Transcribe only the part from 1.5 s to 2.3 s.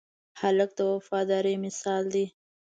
مثال دی.